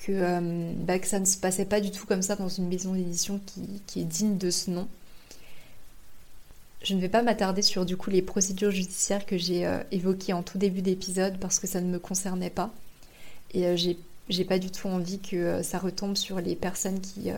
que, 0.05 0.13
euh, 0.13 0.73
bah, 0.77 0.99
que 0.99 1.07
ça 1.07 1.21
ne 1.21 1.25
se 1.25 1.37
passait 1.37 1.65
pas 1.65 1.81
du 1.81 1.91
tout 1.91 2.07
comme 2.07 2.23
ça 2.23 2.37
dans 2.37 2.49
une 2.49 2.69
maison 2.69 2.95
d'édition 2.95 3.41
qui, 3.87 4.01
est 4.01 4.05
digne 4.05 4.37
de 4.37 4.51
ce 4.51 4.71
nom. 4.71 4.89
Je 6.83 6.95
ne 6.95 7.01
vais 7.01 7.09
pas 7.09 7.23
m'attarder 7.23 7.63
sur 7.63 7.87
du 7.87 7.97
coup 7.97 8.11
les 8.11 8.21
procédures 8.21 8.71
judiciaires 8.71 9.25
que 9.25 9.39
j'ai 9.39 9.67
euh, 9.67 9.79
évoquées 9.91 10.35
en 10.35 10.43
tout 10.43 10.59
début 10.59 10.83
d'épisode 10.83 11.39
parce 11.39 11.59
que 11.59 11.67
ça 11.67 11.81
ne 11.81 11.87
me 11.87 11.99
concernait 11.99 12.51
pas. 12.51 12.71
Et 13.55 13.77
j'ai 13.77 14.45
pas 14.45 14.59
du 14.59 14.71
tout 14.71 14.89
envie 14.89 15.21
que 15.21 15.63
ça 15.63 15.79
retombe 15.79 16.17
sur 16.17 16.41
les 16.41 16.57
personnes 16.57 17.01
qui, 17.01 17.31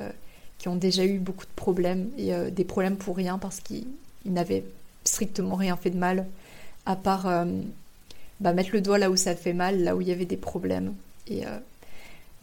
ont 0.67 0.77
déjà 0.77 1.05
eu 1.05 1.19
beaucoup 1.19 1.45
de 1.45 1.51
problèmes 1.55 2.09
et 2.17 2.33
des 2.51 2.65
problèmes 2.65 2.97
pour 2.97 3.17
rien 3.17 3.37
parce 3.37 3.61
qu'ils 3.61 3.85
n'avaient 4.25 4.65
strictement 5.07 5.57
rien 5.57 5.77
fait 5.77 5.91
de 5.91 5.99
mal, 5.99 6.27
à 6.85 6.97
part 6.97 7.27
euh, 7.27 7.45
bah, 8.41 8.53
mettre 8.53 8.71
le 8.73 8.81
doigt 8.81 8.99
là 8.99 9.11
où 9.11 9.17
ça 9.17 9.35
fait 9.35 9.53
mal, 9.53 9.83
là 9.83 9.97
où 9.97 10.01
il 10.01 10.09
y 10.09 10.13
avait 10.13 10.25
des 10.25 10.37
problèmes. 10.37 10.95
Euh, 11.31 11.59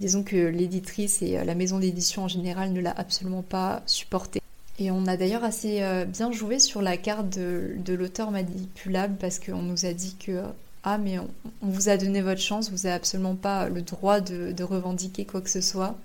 disons 0.03 0.23
que 0.23 0.35
l'éditrice 0.35 1.21
et 1.21 1.37
euh, 1.37 1.43
la 1.43 1.55
maison 1.55 1.79
d'édition 1.79 2.23
en 2.23 2.27
général 2.27 2.73
ne 2.73 2.81
l'a 2.81 2.93
absolument 2.95 3.41
pas 3.41 3.81
supporté. 3.85 4.41
Et 4.79 4.91
on 4.91 5.05
a 5.05 5.17
d'ailleurs 5.17 5.43
assez 5.43 5.83
bien 6.07 6.31
joué 6.31 6.57
sur 6.57 6.81
la 6.81 6.97
carte 6.97 7.29
de, 7.29 7.93
l'auteur 7.93 8.31
manipulable 8.31 9.15
parce 9.19 9.37
qu'on 9.37 9.61
nous 9.61 9.85
a 9.85 9.93
dit 9.93 10.15
que 10.15 10.41
ah 10.83 10.97
mais 10.97 11.19
on, 11.19 11.27
vous 11.61 11.89
a 11.89 11.95
donné 11.97 12.21
votre 12.21 12.41
chance, 12.41 12.71
vous 12.71 12.77
n'avez 12.77 12.95
absolument 12.95 13.35
pas 13.35 13.69
le 13.69 13.83
droit 13.83 14.19
de, 14.19 14.63
revendiquer 14.63 15.25
quoi 15.25 15.41
que 15.41 15.49
ce 15.51 15.61
soit. 15.61 15.95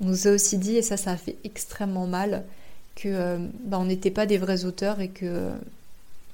On 0.00 0.06
nous 0.06 0.26
a 0.26 0.30
aussi 0.30 0.56
dit, 0.56 0.76
et 0.76 0.82
ça 0.82 0.96
ça 0.96 1.12
a 1.12 1.16
fait 1.18 1.36
extrêmement 1.44 2.06
mal, 2.06 2.44
que 2.96 3.38
bah, 3.64 3.78
on 3.78 3.84
n'était 3.84 4.10
pas 4.10 4.24
des 4.24 4.38
vrais 4.38 4.64
auteurs 4.64 5.00
et 5.00 5.08
que 5.08 5.50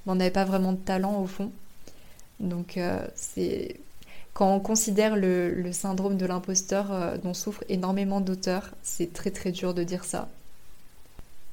on 0.06 0.14
n'avait 0.14 0.30
pas 0.30 0.44
vraiment 0.44 0.72
de 0.72 0.78
talent 0.78 1.20
au 1.20 1.26
fond. 1.26 1.50
Donc 2.40 2.76
euh, 2.76 3.04
c'est 3.14 3.76
quand 4.34 4.52
on 4.52 4.58
considère 4.60 5.16
le, 5.16 5.70
syndrome 5.72 6.16
de 6.16 6.26
l'imposteur 6.26 6.92
euh, 6.92 7.16
dont 7.18 7.34
souffrent 7.34 7.64
énormément 7.68 8.20
d'auteurs, 8.20 8.70
c'est 8.82 9.12
très 9.12 9.30
très 9.30 9.52
dur 9.52 9.74
de 9.74 9.84
dire 9.84 10.04
ça. 10.04 10.28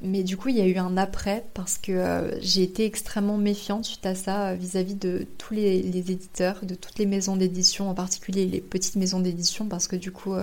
Mais 0.02 0.24
du 0.24 0.36
coup, 0.36 0.50
il 0.50 0.58
y 0.58 0.62
a 0.62 0.66
eu 0.66 0.78
un 0.78 0.98
après 0.98 1.46
parce 1.54 1.78
que 1.78 1.92
euh, 1.92 2.42
j'ai 2.42 2.64
été 2.64 2.86
extrêmement 2.86 3.38
méfiante 3.38 3.86
suite 3.86 4.06
à 4.08 4.16
ça 4.16 4.56
vis-à-vis 4.56 4.96
de 4.96 5.28
tous 5.38 5.54
les, 5.54 5.78
éditeurs, 5.96 6.60
de 6.64 6.74
toutes 6.74 6.98
les 6.98 7.06
maisons 7.06 7.36
d'édition, 7.36 7.88
en 7.88 7.94
particulier 7.94 8.48
les 8.48 8.62
petites 8.62 8.96
maisons 8.96 9.20
d'édition, 9.20 9.68
parce 9.68 9.88
que 9.88 9.96
du 9.96 10.12
coup, 10.12 10.34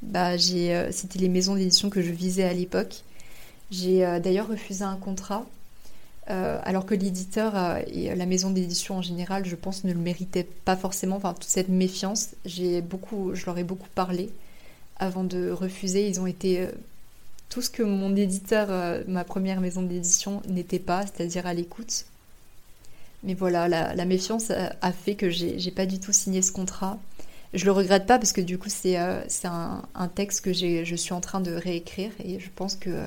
bah, 0.00 0.38
c'était 0.38 1.18
les 1.18 1.28
maisons 1.28 1.56
d'édition 1.56 1.90
que 1.90 2.00
je 2.00 2.10
visais 2.10 2.44
à 2.44 2.54
l'époque. 2.54 3.02
J'ai 3.70 3.98
d'ailleurs 4.22 4.48
refusé 4.48 4.82
un 4.82 4.96
contrat 4.96 5.44
euh, 6.30 6.60
alors 6.62 6.86
que 6.86 6.94
l'éditeur 6.94 7.56
euh, 7.56 7.80
et 7.88 8.14
la 8.14 8.26
maison 8.26 8.50
d'édition 8.50 8.96
en 8.98 9.02
général, 9.02 9.44
je 9.44 9.56
pense, 9.56 9.82
ne 9.82 9.92
le 9.92 9.98
méritaient 9.98 10.46
pas 10.64 10.76
forcément. 10.76 11.16
Enfin, 11.16 11.34
toute 11.34 11.44
cette 11.44 11.68
méfiance, 11.68 12.30
beaucoup, 12.84 13.34
je 13.34 13.44
leur 13.46 13.58
ai 13.58 13.64
beaucoup 13.64 13.88
parlé 13.94 14.30
avant 14.98 15.24
de 15.24 15.50
refuser. 15.50 16.08
Ils 16.08 16.20
ont 16.20 16.26
été 16.26 16.60
euh, 16.60 16.70
tout 17.48 17.60
ce 17.60 17.70
que 17.70 17.82
mon 17.82 18.14
éditeur, 18.14 19.04
ma 19.08 19.24
première 19.24 19.60
maison 19.60 19.82
d'édition, 19.82 20.42
n'était 20.48 20.78
pas, 20.78 21.02
c'est-à-dire 21.02 21.46
à, 21.46 21.54
l'écoute. 21.54 22.06
Mais 23.24 23.34
voilà, 23.34 23.68
la, 23.68 24.04
méfiance 24.06 24.50
a, 24.50 24.92
fait 24.92 25.16
que 25.16 25.28
j'ai 25.28 25.70
pas 25.70 25.84
du 25.84 26.00
tout 26.00 26.12
signé 26.12 26.40
ce 26.40 26.50
contrat. 26.50 26.98
Je 27.52 27.66
le 27.66 27.72
regrette 27.72 28.06
pas 28.06 28.18
parce 28.18 28.32
que 28.32 28.40
du 28.40 28.56
coup, 28.56 28.70
c'est 28.70 28.96
un, 28.96 29.82
un, 29.94 30.08
texte 30.08 30.40
que 30.40 30.54
je 30.54 30.94
suis 30.96 31.12
en 31.12 31.20
train 31.20 31.40
de 31.40 31.52
réécrire 31.52 32.10
et 32.24 32.40
je 32.40 32.48
pense 32.56 32.74
que 32.74 33.04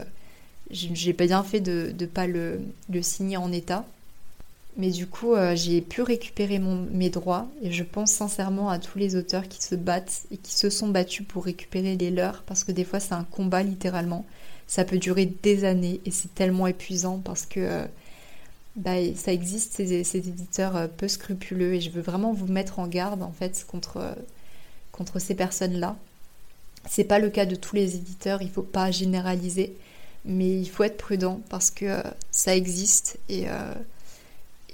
j'ai 0.71 1.13
pas 1.13 1.25
bien 1.25 1.43
fait 1.43 1.59
de 1.59 1.93
ne 1.97 2.05
pas 2.05 2.27
le, 2.27 2.59
signer 3.01 3.37
en 3.37 3.51
état. 3.51 3.85
Mais 4.77 4.89
du 4.89 5.07
coup, 5.07 5.33
euh, 5.35 5.55
j'ai 5.55 5.79
pu 5.79 6.01
récupérer 6.01 6.59
mes 6.59 7.09
droits 7.09 7.47
et 7.61 7.71
je 7.71 7.83
pense 7.83 8.11
sincèrement 8.11 8.69
à 8.69 8.77
tous 8.77 8.97
les 8.97 9.15
auteurs 9.15 9.47
qui 9.47 9.63
se 9.63 9.73
battent 9.75 10.23
et 10.31 10.37
qui 10.37 10.53
se 10.53 10.69
sont 10.69 10.89
battus 10.89 11.25
pour 11.25 11.45
récupérer 11.45 11.95
les 11.95 12.11
leurs 12.11 12.43
parce 12.43 12.65
que 12.65 12.73
des 12.73 12.83
fois 12.83 12.99
c'est 12.99 13.13
un 13.13 13.23
combat 13.23 13.63
littéralement. 13.63 14.25
Ça 14.67 14.83
peut 14.83 14.97
durer 14.97 15.27
des 15.27 15.63
années 15.63 16.01
et 16.05 16.11
c'est 16.11 16.33
tellement 16.35 16.67
épuisant 16.67 17.21
parce 17.23 17.45
que 17.45 17.61
euh, 17.61 17.85
bah, 18.75 18.95
ça 19.15 19.31
existe 19.31 19.75
ces, 19.75 20.17
éditeurs 20.17 20.75
euh, 20.75 20.87
peu 20.87 21.07
scrupuleux 21.07 21.75
et 21.75 21.79
je 21.79 21.89
veux 21.89 22.01
vraiment 22.01 22.33
vous 22.33 22.47
mettre 22.47 22.79
en 22.79 22.87
garde 22.87 23.23
en 23.23 23.31
fait 23.31 23.65
contre, 23.69 24.17
contre 24.91 25.19
ces 25.19 25.35
personnes-là. 25.35 25.95
C'est 26.89 27.05
pas 27.05 27.19
le 27.19 27.29
cas 27.29 27.45
de 27.45 27.55
tous 27.55 27.77
les 27.77 27.95
éditeurs, 27.95 28.41
il 28.41 28.49
faut 28.49 28.61
pas 28.61 28.91
généraliser 28.91 29.73
mais 30.25 30.59
il 30.59 30.69
faut 30.69 30.83
être 30.83 30.97
prudent 30.97 31.41
parce 31.49 31.71
que 31.71 31.85
euh, 31.85 32.01
ça 32.31 32.55
existe 32.55 33.17
et, 33.29 33.47
euh, 33.47 33.73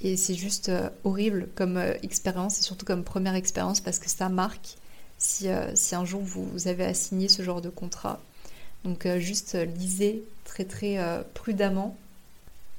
et 0.02 0.18
c'est 0.18 0.34
juste 0.34 0.70
euh, 0.70 0.90
horrible 1.04 1.50
comme 1.56 1.78
expérience 2.02 2.60
et 2.60 2.62
surtout 2.64 2.86
comme 2.86 3.04
première 3.04 3.36
expérience 3.36 3.82
parce 3.82 4.00
que 4.00 4.10
ça 4.10 4.30
marque 4.30 4.78
si, 5.18 5.48
si 5.76 5.94
un 5.94 6.04
jour 6.04 6.22
vous, 6.22 6.68
avez 6.68 6.84
à 6.84 6.96
signer 6.96 7.28
ce 7.28 7.44
genre 7.44 7.62
de 7.62 7.70
contrat. 7.70 8.20
Donc 8.84 9.08
juste 9.20 9.56
lisez 9.78 10.24
très 10.46 10.66
très 10.66 10.98
prudemment 11.36 11.96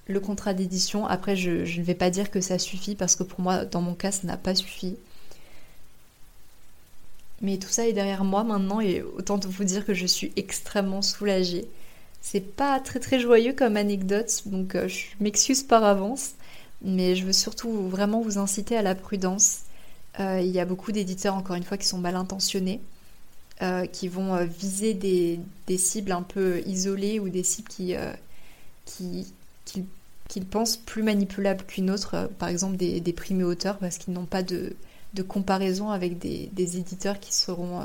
le 0.09 0.19
contrat 0.19 0.53
d'édition. 0.53 1.07
Après, 1.07 1.37
je, 1.37 1.65
je, 1.65 1.79
ne 1.79 1.85
vais 1.85 1.95
pas 1.95 2.11
dire 2.11 2.33
que 2.33 2.41
ça 2.41 2.59
suffit 2.59 2.97
parce 2.97 3.15
que 3.15 3.23
pour 3.23 3.41
moi, 3.41 3.65
dans 3.65 3.81
mon 3.81 3.95
cas, 3.95 4.11
ça 4.11 4.27
n'a 4.27 4.37
pas 4.37 4.57
suffi. 4.57 4.97
Mais 7.43 7.59
tout 7.59 7.69
ça 7.69 7.87
est 7.87 7.93
derrière 7.93 8.25
moi 8.25 8.43
maintenant 8.43 8.81
et 8.81 9.03
autant 9.03 9.39
vous 9.39 9.63
dire 9.63 9.85
que 9.85 9.95
je 9.95 10.07
suis 10.07 10.33
extrêmement 10.35 11.03
soulagée. 11.03 11.69
C'est 12.23 12.41
pas 12.41 12.79
très 12.79 13.01
très 13.01 13.19
joyeux 13.19 13.53
comme 13.53 13.77
anecdote, 13.77 14.43
donc 14.47 14.77
euh, 14.77 14.87
je 14.87 15.07
m'excuse 15.19 15.65
par 15.65 15.85
avance, 15.85 16.31
mais 16.81 17.17
je 17.17 17.27
veux 17.27 17.33
surtout 17.33 17.89
vraiment 17.89 18.21
vous 18.21 18.39
inciter 18.39 18.77
à 18.77 18.83
la 18.83 18.95
prudence. 18.95 19.63
Euh, 20.21 20.41
il 20.41 20.51
y 20.51 20.61
a 20.61 20.65
beaucoup 20.65 20.93
d'éditeurs, 20.93 21.35
encore 21.35 21.57
une 21.57 21.65
fois, 21.65 21.77
qui 21.77 21.87
sont 21.87 21.99
mal 21.99 22.15
intentionnés, 22.15 22.81
euh, 23.61 23.87
qui 23.87 24.07
vont 24.07 24.45
viser 24.45 24.95
des, 24.95 25.41
cibles 25.77 26.13
un 26.13 26.23
peu 26.23 26.61
isolées 26.65 27.19
ou 27.19 27.29
des 27.29 27.43
cibles 27.43 27.69
qui, 27.69 27.97
qu'ils 30.29 30.47
pensent 30.47 30.77
plus 30.77 31.03
manipulables 31.03 31.65
qu'une 31.65 31.91
autre, 31.91 32.31
par 32.39 32.49
exemple 32.49 32.77
des, 32.77 33.13
primés 33.13 33.45
auteurs, 33.45 33.79
parce 33.79 33.99
qu'ils 33.99 34.15
n'ont 34.15 34.27
pas 34.27 34.45
de, 34.45 34.77
comparaison 35.27 35.91
avec 35.91 36.21
des, 36.21 36.49
des 36.53 36.77
éditeurs 36.77 37.19
qui 37.19 37.35
seront, 37.35 37.83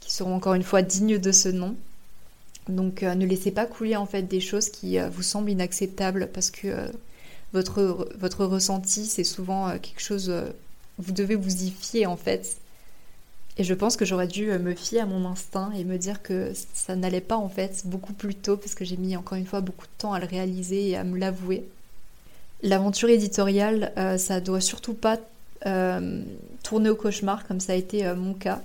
qui 0.00 0.12
seront 0.12 0.34
encore 0.34 0.54
une 0.54 0.62
fois 0.62 0.82
dignes 0.82 1.18
de 1.18 1.32
ce 1.32 1.48
nom. 1.48 1.74
Donc 2.68 3.02
euh, 3.02 3.14
ne 3.14 3.26
laissez 3.26 3.50
pas 3.50 3.66
couler 3.66 3.96
en 3.96 4.06
fait 4.06 4.22
des 4.22 4.40
choses 4.40 4.68
qui 4.70 4.98
euh, 4.98 5.08
vous 5.08 5.22
semblent 5.22 5.50
inacceptables 5.50 6.28
parce 6.32 6.50
que 6.50 6.66
euh, 6.66 6.88
votre, 7.52 8.08
votre 8.18 8.44
ressenti 8.44 9.06
c'est 9.06 9.24
souvent 9.24 9.70
quelque 9.78 10.00
chose, 10.00 10.32
vous 10.98 11.12
devez 11.12 11.36
vous 11.36 11.62
y 11.62 11.70
fier 11.70 12.06
en 12.06 12.16
fait. 12.16 12.56
Et 13.58 13.64
je 13.64 13.72
pense 13.72 13.96
que 13.96 14.04
j'aurais 14.04 14.26
dû 14.26 14.46
me 14.58 14.74
fier 14.74 15.00
à 15.00 15.06
mon 15.06 15.24
instinct 15.24 15.70
et 15.72 15.84
me 15.84 15.96
dire 15.96 16.22
que 16.22 16.52
ça 16.74 16.96
n'allait 16.96 17.22
pas 17.22 17.36
en 17.36 17.48
fait 17.48 17.82
beaucoup 17.86 18.12
plus 18.12 18.34
tôt 18.34 18.56
parce 18.56 18.74
que 18.74 18.84
j'ai 18.84 18.98
mis 18.98 19.16
encore 19.16 19.38
une 19.38 19.46
fois 19.46 19.62
beaucoup 19.62 19.86
de 19.86 19.92
temps 19.96 20.12
à 20.12 20.18
le 20.18 20.26
réaliser 20.26 20.90
et 20.90 20.96
à 20.96 21.04
me 21.04 21.18
l'avouer. 21.18 21.64
L'aventure 22.62 23.08
éditoriale, 23.08 23.92
ça 24.18 24.40
doit 24.40 24.60
surtout 24.60 24.92
pas 24.92 25.18
tourner 26.62 26.90
au 26.90 26.96
cauchemar 26.96 27.46
comme 27.46 27.60
ça 27.60 27.72
a 27.72 27.76
été 27.76 28.12
mon 28.14 28.34
cas. 28.34 28.60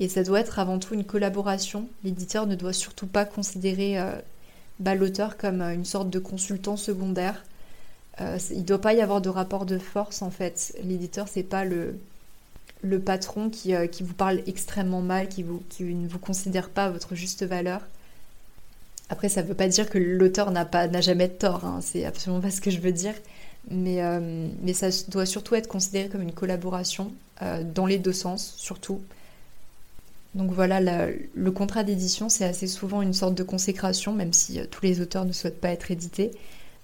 Et 0.00 0.08
ça 0.08 0.22
doit 0.22 0.40
être 0.40 0.58
avant 0.58 0.78
tout 0.78 0.94
une 0.94 1.04
collaboration. 1.04 1.88
L'éditeur 2.04 2.46
ne 2.46 2.54
doit 2.54 2.72
surtout 2.72 3.06
pas 3.06 3.24
considérer 3.24 3.98
euh, 3.98 4.12
bah, 4.78 4.94
l'auteur 4.94 5.36
comme 5.36 5.60
une 5.60 5.84
sorte 5.84 6.10
de 6.10 6.18
consultant 6.18 6.76
secondaire. 6.76 7.44
il 8.20 8.58
ne 8.58 8.62
doit 8.62 8.80
pas 8.80 8.94
y 8.94 9.00
avoir 9.00 9.20
de 9.20 9.28
rapport 9.28 9.66
de 9.66 9.78
force 9.78 10.22
en 10.22 10.30
fait. 10.30 10.76
L'éditeur, 10.84 11.26
c'est 11.28 11.42
pas 11.42 11.64
le, 11.64 11.98
patron 13.00 13.50
qui, 13.50 13.74
vous 13.74 14.14
parle 14.14 14.40
extrêmement 14.46 15.02
mal, 15.02 15.28
qui, 15.28 15.44
ne 15.44 16.08
vous 16.08 16.18
considère 16.18 16.70
pas 16.70 16.86
à 16.86 16.90
votre 16.90 17.14
juste 17.14 17.44
valeur. 17.44 17.80
Après, 19.10 19.28
ça 19.28 19.42
ne 19.42 19.48
veut 19.48 19.54
pas 19.54 19.68
dire 19.68 19.88
que 19.88 19.98
l'auteur 19.98 20.50
n'a 20.50 21.00
jamais 21.00 21.28
tort, 21.28 21.64
hein. 21.64 21.80
c'est 21.82 22.04
absolument 22.04 22.40
pas 22.40 22.50
ce 22.50 22.60
que 22.60 22.70
je 22.70 22.78
veux 22.78 22.92
dire. 22.92 23.14
Mais, 23.70 24.02
euh, 24.02 24.48
ça 24.72 24.88
doit 25.08 25.26
surtout 25.26 25.54
être 25.54 25.68
considéré 25.68 26.08
comme 26.08 26.22
une 26.22 26.32
collaboration 26.32 27.12
euh, 27.42 27.62
dans 27.62 27.86
les 27.86 27.98
deux 27.98 28.12
sens, 28.12 28.54
surtout. 28.56 29.00
Donc 30.38 30.52
voilà, 30.52 30.80
le 31.34 31.50
contrat 31.50 31.84
d'édition, 31.84 32.28
c'est 32.28 32.44
assez 32.44 32.66
souvent 32.66 33.02
une 33.02 33.12
sorte 33.12 33.34
de 33.34 33.42
consécration, 33.42 34.14
même 34.14 34.32
si 34.32 34.58
euh, 34.60 34.64
tous 34.70 34.84
les 34.84 35.00
auteurs 35.00 35.24
ne 35.24 35.32
souhaitent 35.32 35.60
pas 35.60 35.70
être 35.70 35.90
édités. 35.90 36.30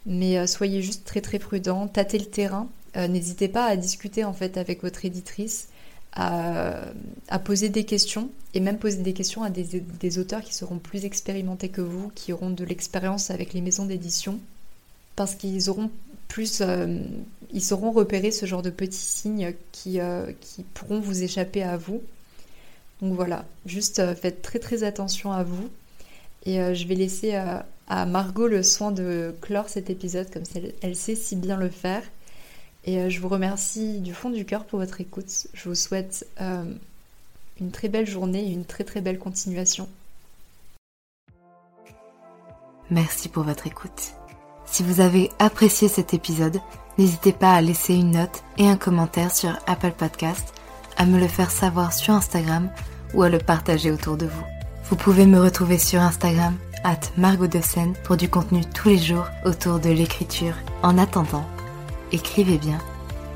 Mais 0.06 0.46
soyez 0.46 0.82
juste 0.82 1.06
très 1.06 1.22
très 1.22 1.38
prudents, 1.38 1.88
tâtez 1.88 2.18
le 2.18 2.26
terrain. 2.26 2.68
N'hésitez 2.94 3.48
pas 3.48 3.64
à 3.64 3.74
discuter 3.74 4.22
en 4.22 4.34
fait 4.34 4.58
avec 4.58 4.82
votre 4.82 5.06
éditrice 5.06 5.68
à, 6.16 7.38
poser 7.44 7.68
des 7.68 7.84
questions 7.84 8.30
et 8.54 8.60
même 8.60 8.78
poser 8.78 8.98
des 8.98 9.12
questions 9.12 9.42
à 9.42 9.50
des, 9.50 10.18
auteurs 10.18 10.42
qui 10.42 10.54
seront 10.54 10.78
plus 10.78 11.04
expérimentés 11.04 11.68
que 11.68 11.80
vous, 11.80 12.10
qui 12.14 12.32
auront 12.32 12.50
de 12.50 12.64
l'expérience 12.64 13.30
avec 13.30 13.52
les 13.52 13.60
maisons 13.60 13.84
d'édition, 13.84 14.38
parce 15.16 15.34
qu'ils 15.34 15.70
auront 15.70 15.90
plus, 16.28 16.60
euh, 16.60 16.98
ils 17.52 17.62
sauront 17.62 17.90
repérer 17.90 18.30
ce 18.30 18.46
genre 18.46 18.62
de 18.62 18.70
petits 18.70 18.96
signes 18.96 19.52
euh, 19.86 20.32
qui 20.40 20.62
pourront 20.74 21.00
vous 21.00 21.22
échapper 21.22 21.62
à 21.62 21.76
vous. 21.76 22.00
Donc 23.04 23.14
voilà, 23.14 23.44
juste 23.66 24.00
euh, 24.00 24.16
faites 24.16 24.42
très 24.42 24.58
très 24.58 24.82
attention 24.82 25.32
à 25.32 25.44
vous. 25.44 25.68
Et 26.46 26.58
je 26.74 26.86
vais 26.86 26.94
laisser 26.94 27.34
à 27.88 28.04
Margot 28.04 28.48
le 28.48 28.62
soin 28.62 28.90
de 28.90 29.34
clore 29.40 29.70
cet 29.70 29.88
épisode 29.88 30.30
comme 30.30 30.42
elle 30.82 30.94
sait 30.94 31.14
si 31.14 31.36
bien 31.36 31.56
le 31.56 31.70
faire. 31.70 32.02
Et 32.86 32.98
euh, 32.98 33.08
je 33.08 33.20
vous 33.20 33.28
remercie 33.28 34.00
du 34.00 34.14
fond 34.14 34.30
du 34.30 34.44
cœur 34.44 34.64
pour 34.64 34.78
votre 34.78 35.00
écoute. 35.00 35.46
Je 35.54 35.68
vous 35.68 35.74
souhaite 35.74 36.26
euh, 36.40 36.64
une 37.60 37.70
très 37.70 37.88
belle 37.88 38.06
journée 38.06 38.44
et 38.44 38.52
une 38.52 38.64
très 38.64 38.84
très 38.84 39.00
belle 39.00 39.18
continuation. 39.18 39.88
Merci 42.90 43.28
pour 43.28 43.44
votre 43.44 43.66
écoute. 43.66 44.12
Si 44.66 44.82
vous 44.82 45.00
avez 45.00 45.30
apprécié 45.38 45.88
cet 45.88 46.12
épisode, 46.12 46.60
n'hésitez 46.98 47.32
pas 47.32 47.54
à 47.54 47.62
laisser 47.62 47.94
une 47.94 48.12
note 48.12 48.42
et 48.58 48.68
un 48.68 48.76
commentaire 48.76 49.34
sur 49.34 49.58
Apple 49.66 49.92
Podcast, 49.92 50.52
à 50.96 51.06
me 51.06 51.18
le 51.18 51.28
faire 51.28 51.50
savoir 51.50 51.92
sur 51.92 52.12
Instagram 52.12 52.70
ou 53.14 53.22
à 53.22 53.28
le 53.28 53.38
partager 53.38 53.90
autour 53.90 54.16
de 54.16 54.26
vous. 54.26 54.44
Vous 54.84 54.96
pouvez 54.96 55.26
me 55.26 55.40
retrouver 55.40 55.78
sur 55.78 56.00
Instagram, 56.00 56.54
at 56.84 57.00
Margot 57.16 57.48
pour 58.04 58.16
du 58.16 58.28
contenu 58.28 58.62
tous 58.74 58.88
les 58.90 58.98
jours 58.98 59.26
autour 59.44 59.80
de 59.80 59.90
l'écriture. 59.90 60.54
En 60.82 60.98
attendant, 60.98 61.46
écrivez 62.12 62.58
bien, 62.58 62.78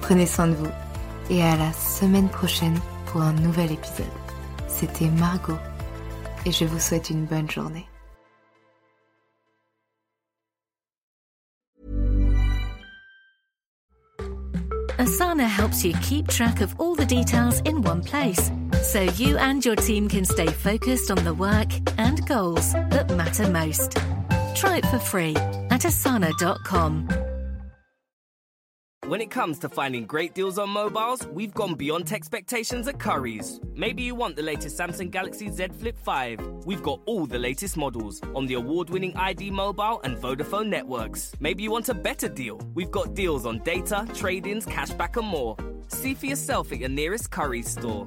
prenez 0.02 0.26
soin 0.26 0.48
de 0.48 0.54
vous 0.54 0.70
et 1.30 1.42
à 1.42 1.56
la 1.56 1.72
semaine 1.72 2.28
prochaine 2.28 2.78
pour 3.06 3.22
un 3.22 3.32
nouvel 3.32 3.72
épisode. 3.72 4.06
C'était 4.68 5.08
Margot 5.08 5.58
et 6.44 6.52
je 6.52 6.64
vous 6.64 6.78
souhaite 6.78 7.10
une 7.10 7.24
bonne 7.24 7.50
journée. 7.50 7.86
Asana 14.98 15.46
helps 15.46 15.84
you 15.84 15.94
keep 16.02 16.26
track 16.26 16.60
of 16.60 16.74
all 16.80 16.96
the 16.96 17.06
details 17.06 17.60
in 17.64 17.80
one 17.82 18.02
so 18.82 19.02
you 19.02 19.36
and 19.38 19.64
your 19.64 19.76
team 19.76 20.08
can 20.08 20.24
stay 20.24 20.46
focused 20.46 21.10
on 21.10 21.22
the 21.24 21.34
work 21.34 21.68
and 21.98 22.26
goals 22.26 22.72
that 22.72 23.10
matter 23.16 23.48
most. 23.50 23.96
Try 24.54 24.78
it 24.78 24.86
for 24.86 24.98
free 24.98 25.34
at 25.70 25.82
asana.com. 25.82 27.08
When 29.08 29.22
it 29.22 29.30
comes 29.30 29.58
to 29.60 29.70
finding 29.70 30.04
great 30.04 30.34
deals 30.34 30.58
on 30.58 30.68
mobiles, 30.68 31.26
we've 31.28 31.54
gone 31.54 31.76
beyond 31.76 32.12
expectations 32.12 32.86
at 32.88 32.98
Curry's. 32.98 33.58
Maybe 33.74 34.02
you 34.02 34.14
want 34.14 34.36
the 34.36 34.42
latest 34.42 34.76
Samsung 34.76 35.10
Galaxy 35.10 35.50
Z 35.50 35.68
Flip 35.78 35.96
5. 35.96 36.40
We've 36.66 36.82
got 36.82 37.00
all 37.06 37.24
the 37.24 37.38
latest 37.38 37.78
models 37.78 38.20
on 38.34 38.44
the 38.44 38.52
award 38.54 38.90
winning 38.90 39.16
ID 39.16 39.50
Mobile 39.50 40.02
and 40.04 40.18
Vodafone 40.18 40.68
networks. 40.68 41.32
Maybe 41.40 41.62
you 41.62 41.70
want 41.70 41.88
a 41.88 41.94
better 41.94 42.28
deal. 42.28 42.60
We've 42.74 42.90
got 42.90 43.14
deals 43.14 43.46
on 43.46 43.60
data, 43.60 44.06
trade 44.12 44.46
ins, 44.46 44.66
cashback, 44.66 45.16
and 45.16 45.26
more. 45.26 45.56
See 45.86 46.12
for 46.12 46.26
yourself 46.26 46.70
at 46.70 46.78
your 46.80 46.90
nearest 46.90 47.30
Curry's 47.30 47.70
store. 47.70 48.06